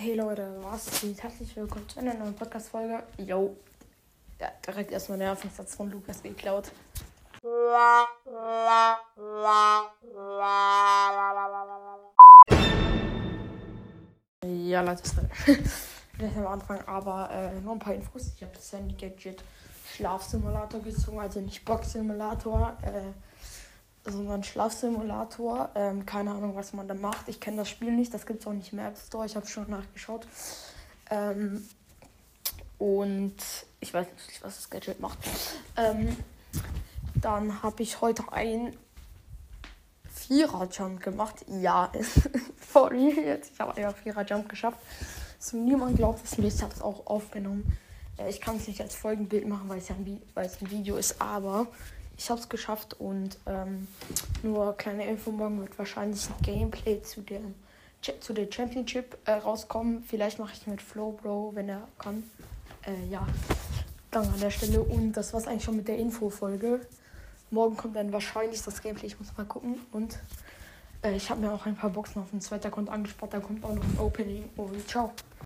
Hey 0.00 0.14
Leute, 0.14 0.54
was 0.62 1.00
geht? 1.00 1.20
Herzlich 1.24 1.56
willkommen 1.56 1.88
zu 1.88 1.98
einer 1.98 2.14
neuen 2.14 2.32
Podcast-Folge. 2.32 3.02
Yo. 3.16 3.56
Ja, 4.40 4.46
direkt 4.64 4.92
erstmal 4.92 5.18
der 5.18 5.32
Anfangssatz 5.32 5.74
von 5.74 5.90
Lukas 5.90 6.22
geklaut. 6.22 6.70
Ja, 14.44 14.82
Leute, 14.82 15.02
gleich 16.16 16.36
am 16.36 16.46
Anfang, 16.46 16.80
aber 16.86 17.28
äh, 17.32 17.60
nur 17.60 17.72
ein 17.72 17.80
paar 17.80 17.94
Infos. 17.94 18.30
Ich 18.36 18.42
habe 18.44 18.52
das 18.54 18.72
Handy 18.72 18.94
Gadget 18.94 19.42
Schlafsimulator 19.96 20.80
gezogen, 20.80 21.18
also 21.18 21.40
nicht 21.40 21.64
Box-Simulator, 21.64 22.76
äh, 22.82 23.10
sondern 24.10 24.42
Schlafsimulator. 24.44 25.70
Ähm, 25.74 26.06
keine 26.06 26.30
Ahnung, 26.32 26.54
was 26.56 26.72
man 26.72 26.88
da 26.88 26.94
macht. 26.94 27.28
Ich 27.28 27.40
kenne 27.40 27.58
das 27.58 27.68
Spiel 27.68 27.92
nicht, 27.92 28.12
das 28.14 28.26
gibt 28.26 28.40
es 28.40 28.46
auch 28.46 28.52
nicht 28.52 28.72
im 28.72 28.78
App 28.80 28.96
Store. 28.98 29.26
Ich 29.26 29.36
habe 29.36 29.46
schon 29.46 29.68
nachgeschaut. 29.70 30.26
Ähm, 31.10 31.66
und 32.78 33.36
ich 33.80 33.92
weiß 33.92 34.06
nicht, 34.28 34.42
was 34.44 34.56
das 34.56 34.70
Gadget 34.70 35.00
macht. 35.00 35.18
Ähm, 35.76 36.16
dann 37.16 37.62
habe 37.62 37.82
ich 37.82 38.00
heute 38.00 38.22
ein 38.32 38.76
Vierer-Jump 40.12 41.02
gemacht. 41.02 41.44
Ja, 41.48 41.90
sorry, 42.72 43.10
jetzt. 43.24 43.52
Ich 43.54 43.60
habe 43.60 43.74
einen 43.76 43.94
Vierer-Jump 43.94 44.48
geschafft. 44.48 44.78
So, 45.38 45.56
niemand 45.56 45.96
glaubt 45.96 46.24
es 46.24 46.38
mir. 46.38 46.48
Ich 46.48 46.62
habe 46.62 46.72
es 46.74 46.80
auch 46.82 47.06
aufgenommen. 47.06 47.76
Ich 48.28 48.40
kann 48.40 48.56
es 48.56 48.66
nicht 48.66 48.80
als 48.80 48.94
Folgenbild 48.96 49.46
machen, 49.46 49.68
weil 49.68 49.78
es 49.78 49.88
ja 49.88 49.94
ein, 49.94 50.04
Vi- 50.04 50.20
ein 50.34 50.70
Video 50.70 50.96
ist, 50.96 51.20
aber 51.20 51.68
ich 52.18 52.28
habe 52.28 52.40
es 52.40 52.48
geschafft 52.48 52.94
und 53.00 53.38
ähm, 53.46 53.86
nur 54.42 54.76
kleine 54.76 55.06
Info, 55.08 55.30
morgen 55.30 55.60
wird 55.60 55.78
wahrscheinlich 55.78 56.28
ein 56.28 56.42
Gameplay 56.42 57.00
zu, 57.00 57.22
Cha- 58.02 58.20
zu 58.20 58.32
der 58.32 58.48
Championship 58.50 59.16
äh, 59.24 59.32
rauskommen. 59.32 60.02
Vielleicht 60.02 60.38
mache 60.40 60.52
ich 60.52 60.66
mit 60.66 60.82
Flo 60.82 61.12
Bro, 61.12 61.52
wenn 61.54 61.68
er 61.68 61.86
kann. 61.98 62.24
Äh, 62.84 63.08
ja, 63.08 63.26
danke 64.10 64.28
an 64.34 64.40
der 64.40 64.50
Stelle. 64.50 64.82
Und 64.82 65.12
das 65.12 65.32
war's 65.32 65.46
eigentlich 65.46 65.64
schon 65.64 65.76
mit 65.76 65.86
der 65.88 65.96
Info-Folge. 65.96 66.80
Morgen 67.50 67.76
kommt 67.76 67.96
dann 67.96 68.12
wahrscheinlich 68.12 68.62
das 68.62 68.82
Gameplay. 68.82 69.06
Ich 69.06 69.18
muss 69.18 69.36
mal 69.36 69.46
gucken. 69.46 69.76
Und 69.92 70.18
äh, 71.02 71.14
ich 71.14 71.30
habe 71.30 71.40
mir 71.40 71.52
auch 71.52 71.66
ein 71.66 71.76
paar 71.76 71.90
Boxen 71.90 72.20
auf 72.20 72.30
dem 72.30 72.40
zweiten 72.40 72.66
Account 72.66 72.90
angespart. 72.90 73.32
Da 73.32 73.40
kommt 73.40 73.64
auch 73.64 73.74
noch 73.74 73.84
ein 73.84 73.98
Opening. 73.98 74.50
Und 74.56 74.88
ciao. 74.88 75.12